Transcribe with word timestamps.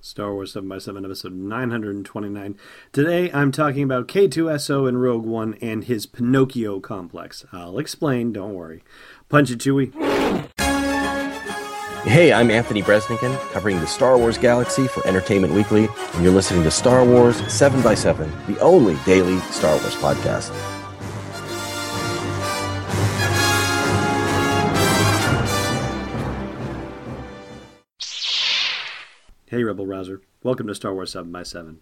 Star 0.00 0.32
Wars 0.32 0.54
7x7, 0.54 1.04
episode 1.04 1.32
929. 1.32 2.56
Today 2.92 3.30
I'm 3.32 3.50
talking 3.50 3.82
about 3.82 4.08
K2SO 4.08 4.88
in 4.88 4.98
Rogue 4.98 5.24
One 5.26 5.54
and 5.60 5.84
his 5.84 6.06
Pinocchio 6.06 6.80
complex. 6.80 7.44
I'll 7.52 7.78
explain, 7.78 8.32
don't 8.32 8.54
worry. 8.54 8.84
Punch 9.28 9.50
it, 9.50 9.58
Chewie. 9.58 9.92
Hey, 12.04 12.32
I'm 12.32 12.50
Anthony 12.50 12.80
Breznican, 12.80 13.36
covering 13.50 13.80
the 13.80 13.86
Star 13.86 14.16
Wars 14.16 14.38
galaxy 14.38 14.86
for 14.86 15.06
Entertainment 15.06 15.52
Weekly, 15.52 15.88
and 16.14 16.22
you're 16.24 16.32
listening 16.32 16.62
to 16.62 16.70
Star 16.70 17.04
Wars 17.04 17.40
7x7, 17.42 18.46
the 18.46 18.58
only 18.60 18.96
daily 19.04 19.38
Star 19.50 19.72
Wars 19.72 19.96
podcast. 19.96 20.77
Hey, 29.50 29.64
Rebel 29.64 29.86
Rouser. 29.86 30.20
Welcome 30.42 30.66
to 30.66 30.74
Star 30.74 30.92
Wars 30.92 31.12
7 31.12 31.32
by 31.32 31.42
7 31.42 31.80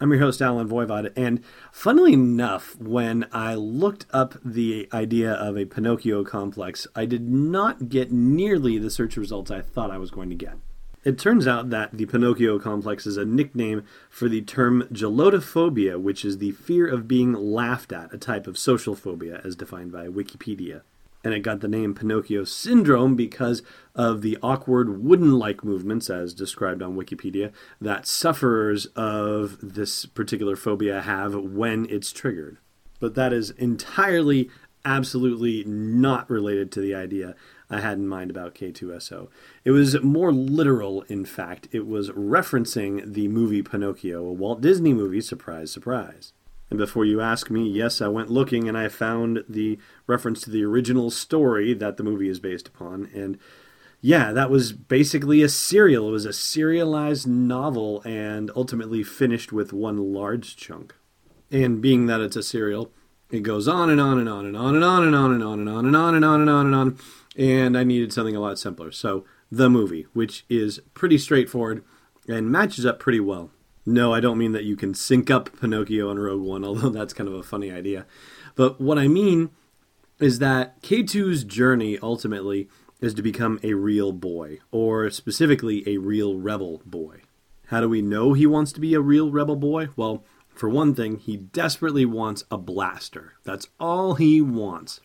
I'm 0.00 0.10
your 0.10 0.18
host, 0.18 0.42
Allen 0.42 0.68
Voivod, 0.68 1.12
and 1.14 1.44
funnily 1.70 2.12
enough, 2.12 2.74
when 2.80 3.26
I 3.30 3.54
looked 3.54 4.06
up 4.10 4.34
the 4.44 4.88
idea 4.92 5.32
of 5.32 5.56
a 5.56 5.64
Pinocchio 5.64 6.24
complex, 6.24 6.88
I 6.96 7.06
did 7.06 7.30
not 7.30 7.88
get 7.88 8.10
nearly 8.10 8.78
the 8.78 8.90
search 8.90 9.16
results 9.16 9.52
I 9.52 9.60
thought 9.60 9.92
I 9.92 9.98
was 9.98 10.10
going 10.10 10.28
to 10.30 10.34
get. 10.34 10.56
It 11.04 11.16
turns 11.16 11.46
out 11.46 11.70
that 11.70 11.92
the 11.92 12.06
Pinocchio 12.06 12.58
complex 12.58 13.06
is 13.06 13.16
a 13.16 13.24
nickname 13.24 13.84
for 14.10 14.28
the 14.28 14.42
term 14.42 14.88
gelotophobia, 14.92 16.00
which 16.00 16.24
is 16.24 16.38
the 16.38 16.50
fear 16.50 16.88
of 16.88 17.06
being 17.06 17.32
laughed 17.32 17.92
at, 17.92 18.12
a 18.12 18.18
type 18.18 18.48
of 18.48 18.58
social 18.58 18.96
phobia 18.96 19.40
as 19.44 19.54
defined 19.54 19.92
by 19.92 20.08
Wikipedia 20.08 20.80
and 21.24 21.32
it 21.32 21.40
got 21.40 21.60
the 21.60 21.68
name 21.68 21.94
Pinocchio 21.94 22.44
syndrome 22.44 23.16
because 23.16 23.62
of 23.94 24.20
the 24.20 24.36
awkward 24.42 25.02
wooden 25.02 25.38
like 25.38 25.64
movements, 25.64 26.10
as 26.10 26.34
described 26.34 26.82
on 26.82 26.96
Wikipedia, 26.96 27.50
that 27.80 28.06
sufferers 28.06 28.86
of 28.94 29.56
this 29.62 30.04
particular 30.04 30.54
phobia 30.54 31.00
have 31.00 31.34
when 31.34 31.86
it's 31.88 32.12
triggered. 32.12 32.58
But 33.00 33.14
that 33.14 33.32
is 33.32 33.50
entirely, 33.50 34.50
absolutely 34.84 35.64
not 35.64 36.28
related 36.28 36.70
to 36.72 36.80
the 36.80 36.94
idea 36.94 37.34
I 37.70 37.80
had 37.80 37.96
in 37.96 38.06
mind 38.06 38.30
about 38.30 38.54
K2SO. 38.54 39.28
It 39.64 39.70
was 39.70 40.00
more 40.02 40.32
literal, 40.32 41.02
in 41.02 41.24
fact. 41.24 41.68
It 41.72 41.86
was 41.86 42.10
referencing 42.10 43.14
the 43.14 43.28
movie 43.28 43.62
Pinocchio, 43.62 44.24
a 44.26 44.32
Walt 44.32 44.60
Disney 44.60 44.92
movie, 44.92 45.22
surprise, 45.22 45.72
surprise. 45.72 46.34
And 46.70 46.78
before 46.78 47.04
you 47.04 47.20
ask 47.20 47.50
me, 47.50 47.68
yes, 47.68 48.00
I 48.00 48.08
went 48.08 48.30
looking 48.30 48.68
and 48.68 48.76
I 48.76 48.88
found 48.88 49.44
the 49.48 49.78
reference 50.06 50.40
to 50.42 50.50
the 50.50 50.64
original 50.64 51.10
story 51.10 51.74
that 51.74 51.96
the 51.96 52.02
movie 52.02 52.28
is 52.28 52.40
based 52.40 52.68
upon. 52.68 53.10
And 53.14 53.38
yeah, 54.00 54.32
that 54.32 54.50
was 54.50 54.72
basically 54.72 55.42
a 55.42 55.48
serial. 55.48 56.08
It 56.08 56.12
was 56.12 56.26
a 56.26 56.32
serialized 56.32 57.26
novel 57.26 58.02
and 58.04 58.50
ultimately 58.56 59.02
finished 59.02 59.52
with 59.52 59.72
one 59.72 60.12
large 60.12 60.56
chunk. 60.56 60.94
And 61.50 61.80
being 61.80 62.06
that 62.06 62.20
it's 62.20 62.36
a 62.36 62.42
serial, 62.42 62.90
it 63.30 63.40
goes 63.42 63.68
on 63.68 63.90
and 63.90 64.00
on 64.00 64.18
and 64.18 64.28
on 64.28 64.46
and 64.46 64.56
on 64.56 64.74
and 64.74 64.84
on 64.84 65.04
and 65.04 65.14
on 65.14 65.32
and 65.32 65.42
on 65.42 65.60
and 65.60 65.68
on 65.68 65.86
and 65.86 65.96
on 65.96 66.14
and 66.14 66.24
on 66.24 66.40
and 66.40 66.50
on 66.50 66.66
and 66.66 66.74
on. 66.74 66.98
And 67.36 67.78
I 67.78 67.84
needed 67.84 68.12
something 68.12 68.36
a 68.36 68.40
lot 68.40 68.58
simpler. 68.58 68.92
So, 68.92 69.24
the 69.50 69.70
movie, 69.70 70.06
which 70.12 70.44
is 70.48 70.80
pretty 70.94 71.18
straightforward 71.18 71.84
and 72.28 72.50
matches 72.50 72.84
up 72.84 72.98
pretty 72.98 73.20
well. 73.20 73.50
No, 73.86 74.14
I 74.14 74.20
don't 74.20 74.38
mean 74.38 74.52
that 74.52 74.64
you 74.64 74.76
can 74.76 74.94
sync 74.94 75.30
up 75.30 75.60
Pinocchio 75.60 76.10
and 76.10 76.22
Rogue 76.22 76.42
One, 76.42 76.64
although 76.66 76.90
that's 76.90 77.14
kind 77.14 77.28
of 77.28 77.34
a 77.34 77.42
funny 77.42 77.70
idea. 77.70 78.06
But 78.54 78.80
what 78.80 78.98
I 78.98 79.08
mean 79.08 79.50
is 80.18 80.38
that 80.38 80.80
K2's 80.82 81.44
journey 81.44 81.98
ultimately 82.02 82.68
is 83.00 83.14
to 83.14 83.22
become 83.22 83.60
a 83.62 83.74
real 83.74 84.12
boy, 84.12 84.60
or 84.70 85.10
specifically 85.10 85.82
a 85.86 85.98
real 85.98 86.38
rebel 86.38 86.80
boy. 86.86 87.22
How 87.66 87.80
do 87.80 87.88
we 87.88 88.02
know 88.02 88.32
he 88.32 88.46
wants 88.46 88.72
to 88.72 88.80
be 88.80 88.94
a 88.94 89.00
real 89.00 89.30
rebel 89.30 89.56
boy? 89.56 89.88
Well, 89.96 90.24
for 90.54 90.68
one 90.68 90.94
thing, 90.94 91.18
he 91.18 91.36
desperately 91.36 92.04
wants 92.04 92.44
a 92.50 92.56
blaster. 92.56 93.32
That's 93.44 93.66
all 93.80 94.14
he 94.14 94.40
wants. 94.40 95.00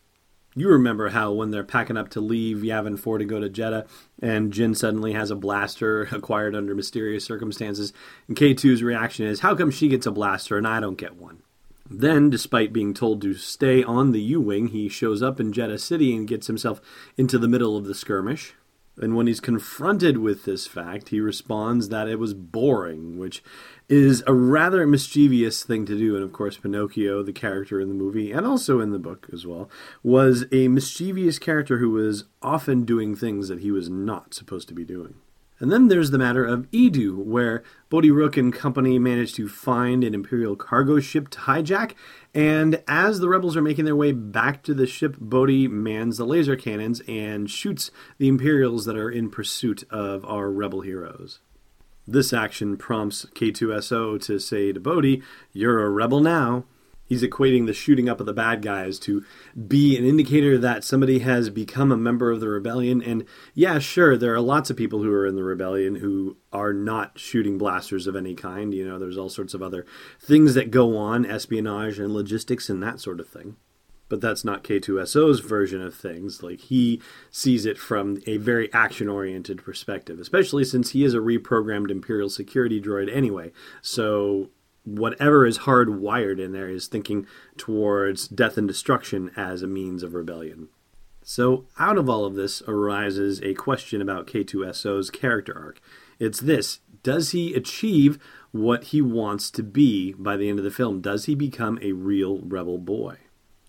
You 0.56 0.68
remember 0.68 1.10
how 1.10 1.32
when 1.32 1.52
they're 1.52 1.62
packing 1.62 1.96
up 1.96 2.08
to 2.10 2.20
leave 2.20 2.58
Yavin 2.58 2.98
4 2.98 3.18
to 3.18 3.24
go 3.24 3.38
to 3.38 3.48
Jedha, 3.48 3.86
and 4.20 4.52
Jyn 4.52 4.76
suddenly 4.76 5.12
has 5.12 5.30
a 5.30 5.36
blaster 5.36 6.02
acquired 6.12 6.56
under 6.56 6.74
mysterious 6.74 7.24
circumstances, 7.24 7.92
and 8.26 8.36
K2's 8.36 8.82
reaction 8.82 9.26
is, 9.26 9.40
How 9.40 9.54
come 9.54 9.70
she 9.70 9.88
gets 9.88 10.06
a 10.06 10.10
blaster 10.10 10.58
and 10.58 10.66
I 10.66 10.80
don't 10.80 10.98
get 10.98 11.16
one? 11.16 11.42
Then, 11.88 12.30
despite 12.30 12.72
being 12.72 12.94
told 12.94 13.20
to 13.22 13.34
stay 13.34 13.82
on 13.82 14.12
the 14.12 14.20
U 14.20 14.40
Wing, 14.40 14.68
he 14.68 14.88
shows 14.88 15.22
up 15.22 15.40
in 15.40 15.52
Jedha 15.52 15.78
City 15.78 16.14
and 16.14 16.26
gets 16.26 16.46
himself 16.46 16.80
into 17.16 17.36
the 17.38 17.48
middle 17.48 17.76
of 17.76 17.84
the 17.84 17.94
skirmish. 17.94 18.54
And 18.96 19.16
when 19.16 19.26
he's 19.26 19.40
confronted 19.40 20.18
with 20.18 20.44
this 20.44 20.66
fact, 20.66 21.08
he 21.08 21.20
responds 21.20 21.88
that 21.88 22.08
it 22.08 22.18
was 22.18 22.34
boring, 22.34 23.18
which 23.18 23.42
is 23.90 24.22
a 24.26 24.32
rather 24.32 24.86
mischievous 24.86 25.64
thing 25.64 25.84
to 25.84 25.98
do. 25.98 26.14
And 26.14 26.24
of 26.24 26.32
course, 26.32 26.56
Pinocchio, 26.56 27.24
the 27.24 27.32
character 27.32 27.80
in 27.80 27.88
the 27.88 27.94
movie 27.94 28.30
and 28.30 28.46
also 28.46 28.80
in 28.80 28.92
the 28.92 29.00
book 29.00 29.28
as 29.32 29.44
well, 29.44 29.68
was 30.02 30.46
a 30.52 30.68
mischievous 30.68 31.40
character 31.40 31.78
who 31.78 31.90
was 31.90 32.24
often 32.40 32.84
doing 32.84 33.16
things 33.16 33.48
that 33.48 33.60
he 33.60 33.72
was 33.72 33.90
not 33.90 34.32
supposed 34.32 34.68
to 34.68 34.74
be 34.74 34.84
doing. 34.84 35.16
And 35.58 35.70
then 35.70 35.88
there's 35.88 36.10
the 36.10 36.18
matter 36.18 36.42
of 36.42 36.70
Eadu, 36.70 37.16
where 37.16 37.62
Bodhi 37.90 38.10
Rook 38.10 38.38
and 38.38 38.50
company 38.50 38.98
managed 38.98 39.34
to 39.34 39.46
find 39.46 40.02
an 40.02 40.14
Imperial 40.14 40.56
cargo 40.56 41.00
ship 41.00 41.28
to 41.30 41.38
hijack, 41.40 41.92
and 42.32 42.82
as 42.88 43.20
the 43.20 43.28
rebels 43.28 43.58
are 43.58 43.62
making 43.62 43.84
their 43.84 43.96
way 43.96 44.12
back 44.12 44.62
to 44.62 44.72
the 44.72 44.86
ship, 44.86 45.16
Bodhi 45.20 45.68
mans 45.68 46.16
the 46.16 46.24
laser 46.24 46.56
cannons 46.56 47.02
and 47.06 47.50
shoots 47.50 47.90
the 48.16 48.28
Imperials 48.28 48.86
that 48.86 48.96
are 48.96 49.10
in 49.10 49.28
pursuit 49.28 49.84
of 49.90 50.24
our 50.24 50.50
rebel 50.50 50.80
heroes. 50.80 51.40
This 52.10 52.32
action 52.32 52.76
prompts 52.76 53.24
K2SO 53.36 54.20
to 54.24 54.40
say 54.40 54.72
to 54.72 54.80
Bodhi, 54.80 55.22
You're 55.52 55.86
a 55.86 55.88
rebel 55.88 56.18
now. 56.18 56.64
He's 57.04 57.22
equating 57.22 57.66
the 57.66 57.72
shooting 57.72 58.08
up 58.08 58.18
of 58.18 58.26
the 58.26 58.32
bad 58.32 58.62
guys 58.62 58.98
to 59.00 59.24
be 59.68 59.96
an 59.96 60.04
indicator 60.04 60.58
that 60.58 60.82
somebody 60.82 61.20
has 61.20 61.50
become 61.50 61.92
a 61.92 61.96
member 61.96 62.32
of 62.32 62.40
the 62.40 62.48
rebellion. 62.48 63.00
And 63.00 63.26
yeah, 63.54 63.78
sure, 63.78 64.16
there 64.16 64.34
are 64.34 64.40
lots 64.40 64.70
of 64.70 64.76
people 64.76 65.04
who 65.04 65.12
are 65.12 65.24
in 65.24 65.36
the 65.36 65.44
rebellion 65.44 65.96
who 65.96 66.36
are 66.52 66.72
not 66.72 67.16
shooting 67.16 67.58
blasters 67.58 68.08
of 68.08 68.16
any 68.16 68.34
kind. 68.34 68.74
You 68.74 68.88
know, 68.88 68.98
there's 68.98 69.18
all 69.18 69.28
sorts 69.28 69.54
of 69.54 69.62
other 69.62 69.86
things 70.20 70.54
that 70.54 70.72
go 70.72 70.96
on, 70.96 71.24
espionage 71.24 72.00
and 72.00 72.12
logistics 72.12 72.68
and 72.68 72.82
that 72.82 72.98
sort 72.98 73.20
of 73.20 73.28
thing. 73.28 73.54
But 74.10 74.20
that's 74.20 74.44
not 74.44 74.64
K2SO's 74.64 75.40
version 75.40 75.80
of 75.80 75.94
things. 75.94 76.42
Like, 76.42 76.60
he 76.60 77.00
sees 77.30 77.64
it 77.64 77.78
from 77.78 78.18
a 78.26 78.36
very 78.36 78.70
action 78.74 79.08
oriented 79.08 79.64
perspective, 79.64 80.20
especially 80.20 80.64
since 80.64 80.90
he 80.90 81.02
is 81.02 81.14
a 81.14 81.18
reprogrammed 81.18 81.90
Imperial 81.90 82.28
security 82.28 82.82
droid 82.82 83.10
anyway. 83.10 83.52
So 83.80 84.50
whatever 84.84 85.46
is 85.46 85.60
hardwired 85.60 86.40
in 86.40 86.52
there 86.52 86.68
is 86.68 86.86
thinking 86.86 87.26
towards 87.56 88.28
death 88.28 88.58
and 88.58 88.66
destruction 88.66 89.30
as 89.36 89.62
a 89.62 89.66
means 89.66 90.02
of 90.02 90.14
rebellion. 90.14 90.68
So, 91.22 91.66
out 91.78 91.98
of 91.98 92.08
all 92.08 92.24
of 92.24 92.34
this 92.34 92.62
arises 92.66 93.40
a 93.42 93.54
question 93.54 94.00
about 94.00 94.26
K2SO's 94.26 95.10
character 95.10 95.56
arc. 95.56 95.80
It's 96.18 96.40
this 96.40 96.80
Does 97.02 97.30
he 97.30 97.54
achieve 97.54 98.18
what 98.52 98.84
he 98.84 99.00
wants 99.02 99.50
to 99.52 99.62
be 99.62 100.14
by 100.14 100.36
the 100.36 100.48
end 100.48 100.58
of 100.58 100.64
the 100.64 100.70
film? 100.70 101.00
Does 101.00 101.26
he 101.26 101.34
become 101.34 101.78
a 101.82 101.92
real 101.92 102.40
rebel 102.40 102.78
boy? 102.78 103.18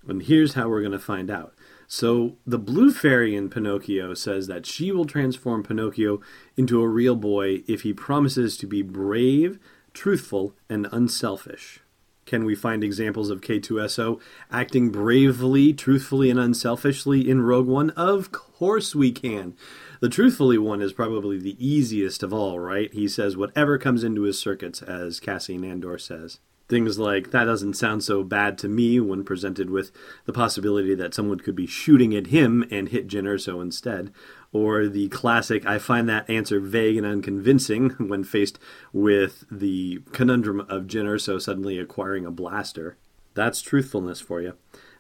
And 0.08 0.24
here's 0.24 0.54
how 0.54 0.70
we're 0.70 0.82
going 0.82 0.92
to 0.92 1.00
find 1.00 1.30
out. 1.30 1.54
So, 1.88 2.38
the 2.48 2.58
Blue 2.58 2.92
Fairy 2.92 3.36
in 3.36 3.50
Pinocchio 3.50 4.14
says 4.14 4.48
that 4.48 4.66
she 4.66 4.92
will 4.92 5.06
transform 5.06 5.64
Pinocchio 5.64 6.22
into 6.56 6.82
a 6.82 6.88
real 6.88 7.16
boy 7.16 7.64
if 7.68 7.82
he 7.82 7.94
promises 7.94 8.56
to 8.58 8.68
be 8.68 8.82
brave, 8.82 9.60
truthful, 9.94 10.56
and 10.70 10.88
unselfish. 10.92 11.82
Can 12.26 12.46
we 12.46 12.56
find 12.56 12.82
examples 12.82 13.30
of 13.30 13.42
K2SO 13.42 14.22
acting 14.50 14.90
bravely, 14.90 15.74
truthfully, 15.74 16.30
and 16.30 16.40
unselfishly 16.40 17.30
in 17.30 17.42
Rogue 17.42 17.68
One? 17.68 17.90
Of 17.92 18.32
course 18.32 18.96
we 18.96 19.12
can. 19.12 19.56
The 20.00 20.08
truthfully 20.08 20.58
one 20.58 20.82
is 20.82 20.94
probably 20.94 21.38
the 21.40 21.58
easiest 21.60 22.24
of 22.24 22.34
all, 22.34 22.58
right? 22.58 22.94
He 22.94 23.08
says 23.10 23.36
whatever 23.36 23.78
comes 23.78 24.04
into 24.04 24.22
his 24.22 24.40
circuits, 24.40 24.82
as 24.82 25.20
Cassian 25.20 25.66
Andor 25.66 25.98
says. 25.98 26.40
Things 26.72 26.98
like, 26.98 27.32
that 27.32 27.44
doesn't 27.44 27.74
sound 27.74 28.02
so 28.02 28.24
bad 28.24 28.58
to 28.60 28.70
me 28.70 28.98
when 29.02 29.26
presented 29.26 29.70
with 29.70 29.92
the 30.24 30.32
possibility 30.32 30.96
that 30.96 31.14
someone 31.14 31.42
could 31.42 31.54
be 31.54 31.68
shooting 31.68 32.16
at 32.16 32.28
him 32.28 32.66
and 32.72 32.88
hit 32.88 33.10
Jyn 33.10 33.24
Erso 33.26 33.62
instead. 33.62 34.14
or 34.54 34.88
the 34.88 35.10
classic, 35.10 35.66
I 35.66 35.80
find 35.80 36.08
that 36.08 36.30
answer 36.30 36.62
vague 36.62 36.96
and 36.96 37.06
unconvincing 37.06 37.90
when 38.00 38.24
faced 38.24 38.58
with 38.94 39.44
the 39.52 40.00
conundrum 40.14 40.62
of 40.62 40.84
Jyn 40.84 41.04
Erso 41.04 41.42
suddenly 41.42 41.78
acquiring 41.78 42.26
a 42.26 42.32
blaster. 42.32 42.96
That's 43.34 43.62
truthfulness 43.62 44.22
for 44.22 44.42
you. 44.42 44.54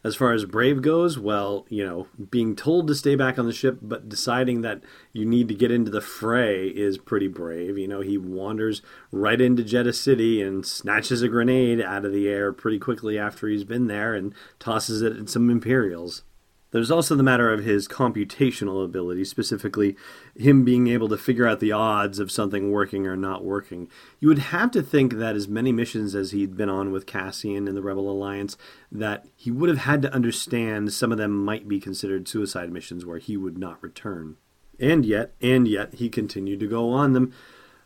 As 0.04 0.16
far 0.16 0.34
as 0.34 0.46
brave 0.46 0.82
goes, 0.82 1.20
well, 1.20 1.66
you 1.70 1.86
know, 1.86 2.08
being 2.32 2.56
told 2.56 2.88
to 2.88 2.96
stay 2.96 3.16
back 3.16 3.38
on 3.38 3.46
the 3.46 3.54
ship 3.54 3.78
but 3.82 4.10
deciding 4.10 4.62
that 4.62 4.82
you 5.14 5.26
need 5.26 5.48
to 5.50 5.54
get 5.54 5.70
into 5.70 5.92
the 5.92 6.02
fray 6.02 6.68
is 6.68 6.98
pretty 6.98 7.28
brave. 7.28 7.78
You 7.78 7.88
know, 7.88 8.02
he 8.02 8.18
wanders 8.18 8.82
right 9.12 9.40
into 9.40 9.64
Jedha 9.64 9.94
City 9.94 10.42
and 10.42 10.66
snatches 10.66 11.22
a 11.22 11.28
grenade 11.28 11.80
out 11.80 12.04
of 12.04 12.14
the 12.14 12.28
air 12.28 12.52
pretty 12.52 12.80
quickly 12.80 13.20
after 13.20 13.48
he's 13.48 13.64
been 13.64 13.86
there 13.88 14.16
and 14.16 14.34
tosses 14.58 15.04
it 15.04 15.16
at 15.16 15.30
some 15.30 15.50
Imperials. 15.52 16.24
There's 16.72 16.92
also 16.92 17.16
the 17.16 17.24
matter 17.24 17.52
of 17.52 17.66
his 17.66 17.88
computational 17.88 18.84
ability, 18.84 19.26
specifically 19.26 19.98
him 20.36 20.64
being 20.64 20.88
able 20.88 21.10
to 21.10 21.18
figure 21.18 21.48
out 21.48 21.60
the 21.60 21.74
odds 21.74 22.18
of 22.18 22.32
something 22.32 22.72
working 22.72 23.06
or 23.06 23.18
not 23.18 23.44
working. 23.44 23.90
You 24.20 24.30
would 24.30 24.40
have 24.40 24.72
to 24.72 24.82
think 24.82 25.16
that 25.16 25.36
as 25.36 25.48
many 25.48 25.72
missions 25.74 26.16
as 26.16 26.32
he'd 26.32 26.56
been 26.56 26.70
on 26.70 26.92
with 26.92 27.06
Cassian 27.06 27.68
and 27.68 27.76
the 27.76 27.82
Rebel 27.82 28.10
Alliance, 28.10 28.58
that 28.92 29.28
he 29.36 29.52
would 29.52 29.70
have 29.70 29.80
had 29.80 30.02
to 30.04 30.14
understand 30.14 30.94
some 30.94 31.12
of 31.12 31.18
them 31.18 31.44
might 31.44 31.68
be 31.68 31.80
considered 31.80 32.28
suicide 32.28 32.72
missions 32.72 33.06
where 33.06 33.20
he 33.20 33.36
would 33.36 33.58
not 33.58 33.84
return. 33.84 34.38
And 34.80 35.06
yet, 35.06 35.34
and 35.42 35.68
yet, 35.68 35.96
he 35.96 36.10
continued 36.10 36.62
to 36.62 36.68
go 36.68 36.90
on 36.92 37.14
them. 37.14 37.34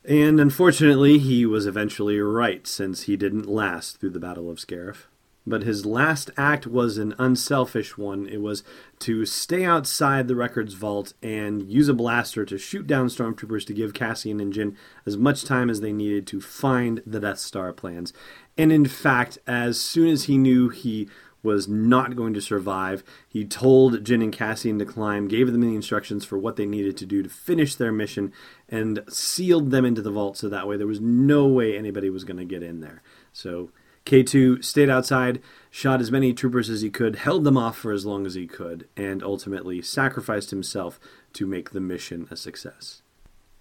And 0.07 0.39
unfortunately, 0.39 1.17
he 1.17 1.45
was 1.45 1.65
eventually 1.65 2.19
right, 2.19 2.65
since 2.67 3.03
he 3.03 3.17
didn't 3.17 3.49
last 3.49 3.99
through 3.99 4.11
the 4.11 4.19
Battle 4.19 4.51
of 4.51 4.59
Scarif. 4.59 5.07
But 5.47 5.63
his 5.63 5.85
last 5.85 6.31
act 6.37 6.65
was 6.65 6.97
an 6.97 7.13
unselfish 7.19 7.97
one. 7.97 8.27
It 8.27 8.41
was 8.41 8.63
to 8.99 9.25
stay 9.25 9.63
outside 9.63 10.27
the 10.27 10.35
records 10.35 10.73
vault 10.73 11.13
and 11.21 11.69
use 11.69 11.87
a 11.87 11.93
blaster 11.93 12.45
to 12.45 12.57
shoot 12.57 12.87
down 12.87 13.07
stormtroopers 13.07 13.65
to 13.67 13.73
give 13.73 13.93
Cassian 13.93 14.39
and 14.39 14.51
Jyn 14.51 14.75
as 15.05 15.17
much 15.17 15.43
time 15.43 15.69
as 15.69 15.81
they 15.81 15.93
needed 15.93 16.25
to 16.27 16.41
find 16.41 17.03
the 17.05 17.19
Death 17.19 17.39
Star 17.39 17.73
plans. 17.73 18.11
And 18.57 18.71
in 18.71 18.85
fact, 18.85 19.37
as 19.45 19.79
soon 19.79 20.07
as 20.07 20.23
he 20.23 20.37
knew 20.37 20.69
he 20.69 21.09
was 21.43 21.67
not 21.67 22.15
going 22.15 22.33
to 22.33 22.41
survive, 22.41 23.03
he 23.29 23.45
told 23.45 24.03
Jyn 24.03 24.23
and 24.23 24.33
Cassian 24.33 24.79
to 24.79 24.85
climb, 24.85 25.27
gave 25.27 25.51
them 25.51 25.61
the 25.61 25.75
instructions 25.75 26.25
for 26.25 26.39
what 26.39 26.55
they 26.55 26.65
needed 26.65 26.97
to 26.97 27.05
do 27.05 27.21
to 27.21 27.29
finish 27.29 27.75
their 27.75 27.91
mission, 27.91 28.33
and 28.67 29.03
sealed 29.07 29.69
them 29.69 29.85
into 29.85 30.01
the 30.01 30.09
vault 30.09 30.37
so 30.37 30.49
that 30.49 30.67
way 30.67 30.75
there 30.75 30.87
was 30.87 30.99
no 30.99 31.45
way 31.45 31.77
anybody 31.77 32.09
was 32.09 32.23
going 32.23 32.37
to 32.37 32.45
get 32.45 32.63
in 32.63 32.79
there. 32.79 33.03
So 33.31 33.69
K2 34.05 34.63
stayed 34.63 34.89
outside, 34.89 35.41
shot 35.71 35.99
as 35.99 36.11
many 36.11 36.31
troopers 36.31 36.69
as 36.69 36.81
he 36.81 36.91
could, 36.91 37.15
held 37.15 37.43
them 37.43 37.57
off 37.57 37.77
for 37.77 37.91
as 37.91 38.05
long 38.05 38.27
as 38.27 38.35
he 38.35 38.45
could, 38.45 38.87
and 38.95 39.23
ultimately 39.23 39.81
sacrificed 39.81 40.51
himself 40.51 40.99
to 41.33 41.47
make 41.47 41.71
the 41.71 41.79
mission 41.79 42.27
a 42.29 42.35
success. 42.35 43.01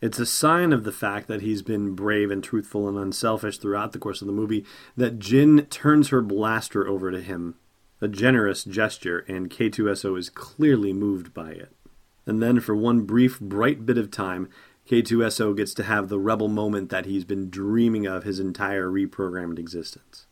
It's 0.02 0.18
a 0.18 0.26
sign 0.26 0.74
of 0.74 0.84
the 0.84 0.92
fact 0.92 1.28
that 1.28 1.40
he's 1.40 1.62
been 1.62 1.94
brave 1.94 2.30
and 2.30 2.44
truthful 2.44 2.86
and 2.88 2.98
unselfish 2.98 3.56
throughout 3.56 3.92
the 3.92 3.98
course 3.98 4.20
of 4.20 4.26
the 4.26 4.34
movie 4.34 4.66
that 4.98 5.18
Jyn 5.18 5.66
turns 5.70 6.08
her 6.08 6.20
blaster 6.20 6.86
over 6.86 7.10
to 7.10 7.22
him. 7.22 7.54
A 8.02 8.08
generous 8.08 8.64
gesture, 8.64 9.20
and 9.20 9.48
K2SO 9.48 10.18
is 10.18 10.28
clearly 10.28 10.92
moved 10.92 11.32
by 11.32 11.52
it. 11.52 11.72
And 12.26 12.42
then, 12.42 12.60
for 12.60 12.76
one 12.76 13.02
brief, 13.02 13.40
bright 13.40 13.86
bit 13.86 13.96
of 13.96 14.10
time, 14.10 14.50
K2SO 14.90 15.56
gets 15.56 15.72
to 15.72 15.84
have 15.84 16.10
the 16.10 16.18
rebel 16.18 16.48
moment 16.48 16.90
that 16.90 17.06
he's 17.06 17.24
been 17.24 17.48
dreaming 17.48 18.06
of 18.06 18.24
his 18.24 18.38
entire 18.38 18.90
reprogrammed 18.90 19.58
existence. 19.58 20.26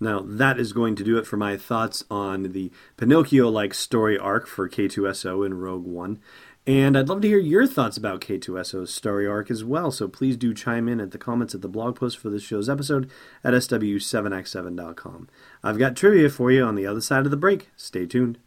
Now, 0.00 0.20
that 0.20 0.58
is 0.58 0.72
going 0.72 0.96
to 0.96 1.04
do 1.04 1.16
it 1.18 1.26
for 1.26 1.36
my 1.36 1.56
thoughts 1.56 2.04
on 2.10 2.52
the 2.52 2.70
Pinocchio 2.96 3.48
like 3.48 3.74
story 3.74 4.18
arc 4.18 4.46
for 4.46 4.68
K2SO 4.68 5.46
in 5.46 5.54
Rogue 5.54 5.86
One. 5.86 6.18
And 6.66 6.96
I'd 6.96 7.10
love 7.10 7.20
to 7.20 7.28
hear 7.28 7.38
your 7.38 7.66
thoughts 7.66 7.98
about 7.98 8.22
K2SO's 8.22 8.92
story 8.92 9.26
arc 9.26 9.50
as 9.50 9.62
well, 9.62 9.90
so 9.90 10.08
please 10.08 10.36
do 10.36 10.54
chime 10.54 10.88
in 10.88 10.98
at 10.98 11.10
the 11.10 11.18
comments 11.18 11.54
at 11.54 11.60
the 11.60 11.68
blog 11.68 11.96
post 11.96 12.18
for 12.18 12.30
this 12.30 12.42
show's 12.42 12.70
episode 12.70 13.10
at 13.42 13.52
SW7x7.com. 13.52 15.28
I've 15.62 15.78
got 15.78 15.94
trivia 15.94 16.30
for 16.30 16.50
you 16.50 16.64
on 16.64 16.74
the 16.74 16.86
other 16.86 17.02
side 17.02 17.26
of 17.26 17.30
the 17.30 17.36
break. 17.36 17.70
Stay 17.76 18.06
tuned. 18.06 18.38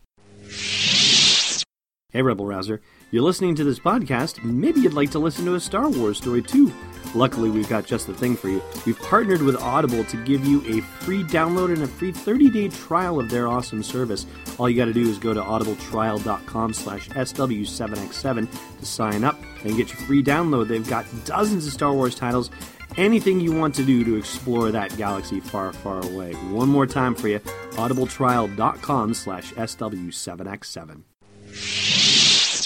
Hey, 2.09 2.23
Rebel 2.23 2.47
Rouser. 2.47 2.81
You're 3.11 3.23
listening 3.23 3.53
to 3.55 3.63
this 3.63 3.79
podcast, 3.79 4.43
maybe 4.43 4.81
you'd 4.81 4.93
like 4.93 5.11
to 5.11 5.19
listen 5.19 5.45
to 5.45 5.55
a 5.55 5.59
Star 5.59 5.87
Wars 5.87 6.17
story 6.17 6.41
too. 6.41 6.73
Luckily, 7.15 7.49
we've 7.49 7.69
got 7.69 7.85
just 7.85 8.07
the 8.07 8.13
thing 8.13 8.35
for 8.35 8.49
you. 8.49 8.61
We've 8.85 8.99
partnered 8.99 9.41
with 9.41 9.55
Audible 9.57 10.03
to 10.05 10.23
give 10.25 10.45
you 10.45 10.61
a 10.67 10.81
free 10.81 11.23
download 11.23 11.73
and 11.73 11.83
a 11.83 11.87
free 11.87 12.11
30-day 12.11 12.69
trial 12.69 13.19
of 13.19 13.29
their 13.29 13.47
awesome 13.47 13.83
service. 13.83 14.25
All 14.57 14.69
you 14.69 14.77
got 14.77 14.85
to 14.85 14.93
do 14.93 15.09
is 15.09 15.17
go 15.17 15.33
to 15.33 15.41
audibletrial.com 15.41 16.73
slash 16.73 17.09
SW7X7 17.09 18.79
to 18.79 18.85
sign 18.85 19.23
up 19.23 19.39
and 19.63 19.77
get 19.77 19.89
your 19.89 19.99
free 20.01 20.23
download. 20.23 20.67
They've 20.67 20.87
got 20.87 21.05
dozens 21.25 21.65
of 21.67 21.73
Star 21.73 21.93
Wars 21.93 22.15
titles 22.15 22.51
anything 22.97 23.39
you 23.39 23.53
want 23.53 23.75
to 23.75 23.83
do 23.83 24.03
to 24.03 24.15
explore 24.15 24.71
that 24.71 24.97
galaxy 24.97 25.39
far, 25.39 25.71
far 25.71 26.03
away. 26.03 26.33
One 26.33 26.69
more 26.69 26.87
time 26.87 27.15
for 27.15 27.27
you, 27.27 27.39
audibletrial.com 27.39 29.13
slash 29.13 29.53
SW7X7. 29.53 31.03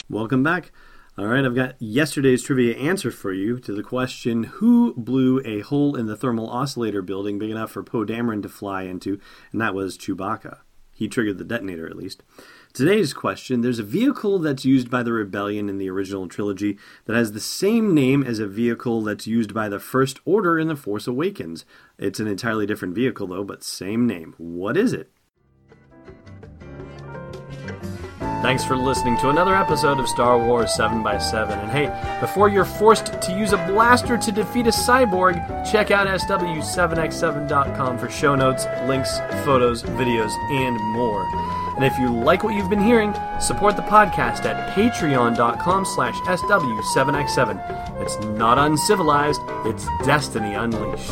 Welcome 0.10 0.44
back. 0.44 0.72
All 1.18 1.28
right, 1.28 1.44
I've 1.44 1.56
got 1.56 1.76
yesterday's 1.78 2.42
trivia 2.42 2.74
answer 2.78 3.12
for 3.12 3.34
you 3.34 3.60
to 3.60 3.74
the 3.74 3.84
question 3.84 4.44
Who 4.44 4.94
blew 4.96 5.42
a 5.44 5.60
hole 5.60 5.98
in 5.98 6.06
the 6.06 6.16
thermal 6.16 6.50
oscillator 6.50 7.02
building 7.02 7.38
big 7.38 7.50
enough 7.50 7.72
for 7.72 7.84
Poe 7.84 8.06
Dameron 8.06 8.42
to 8.44 8.50
fly 8.50 8.84
into? 8.84 9.20
And 9.52 9.60
that 9.60 9.76
was 9.76 9.98
Chewbacca. 9.98 10.60
He 10.94 11.10
triggered 11.10 11.38
the 11.38 11.44
detonator, 11.44 11.86
at 11.86 11.98
least. 11.98 12.24
Today's 12.72 13.14
question 13.14 13.60
there's 13.60 13.78
a 13.78 13.84
vehicle 13.84 14.40
that's 14.40 14.64
used 14.64 14.90
by 14.90 15.04
the 15.04 15.12
Rebellion 15.12 15.68
in 15.68 15.80
the 15.80 15.90
original 15.90 16.30
trilogy 16.30 16.78
that 17.06 17.16
has 17.18 17.34
the 17.34 17.42
same 17.42 17.94
name 17.94 18.24
as 18.24 18.40
a 18.40 18.48
vehicle 18.48 19.02
that's 19.02 19.28
used 19.28 19.54
by 19.54 19.68
the 19.68 19.80
First 19.80 20.22
Order 20.24 20.58
in 20.58 20.70
The 20.70 20.78
Force 20.78 21.08
Awakens. 21.08 21.66
It's 21.98 22.22
an 22.22 22.28
entirely 22.28 22.66
different 22.66 22.96
vehicle, 22.96 23.28
though, 23.28 23.44
but 23.44 23.66
same 23.66 24.08
name. 24.08 24.34
What 24.38 24.78
is 24.78 24.94
it? 24.94 25.12
Thanks 28.42 28.64
for 28.66 28.76
listening 28.76 29.18
to 29.18 29.30
another 29.30 29.56
episode 29.56 30.00
of 30.00 30.10
Star 30.10 30.40
Wars 30.40 30.72
7x7. 30.76 31.62
And 31.62 31.70
hey, 31.72 32.18
before 32.20 32.50
you're 32.50 32.66
forced 32.66 33.22
to 33.22 33.32
use 33.32 33.54
a 33.54 33.58
blaster 33.68 34.18
to 34.18 34.32
defeat 34.32 34.66
a 34.66 34.72
cyborg, 34.72 35.36
check 35.72 35.92
out 35.92 36.08
SW7x7.com 36.08 38.00
for 38.00 38.10
show 38.10 38.34
notes, 38.34 38.66
links, 38.88 39.20
photos, 39.46 39.84
videos, 39.84 40.32
and 40.50 40.76
more. 40.94 41.24
And 41.76 41.86
if 41.86 41.98
you 42.00 42.12
like 42.12 42.44
what 42.44 42.56
you've 42.56 42.70
been 42.70 42.82
hearing, 42.82 43.14
support 43.40 43.76
the 43.76 43.84
podcast 43.84 44.44
at 44.46 44.76
patreon.com 44.76 45.86
slash 45.86 46.16
SW7x7. 46.22 48.02
It's 48.02 48.18
not 48.26 48.58
uncivilized, 48.58 49.42
it's 49.66 49.86
destiny 50.04 50.56
unleashed. 50.56 51.12